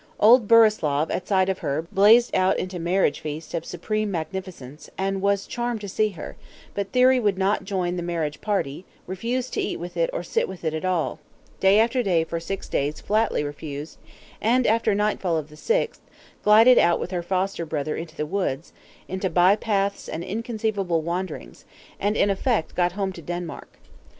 [0.19, 5.21] Old Burislav, at sight of her, blazed out into marriage feast of supreme magnificence, and
[5.21, 6.35] was charmed to see her;
[6.73, 10.47] but Thyri would not join the marriage party; refused to eat with it or sit
[10.49, 11.19] with it at all.
[11.59, 13.99] Day after day, for six days, flatly refused;
[14.41, 16.01] and after nightfall of the sixth,
[16.43, 18.73] glided out with her foster brother into the woods,
[19.07, 21.63] into by paths and inconceivable wanderings;
[21.99, 23.77] and, in effect, got home to Denmark.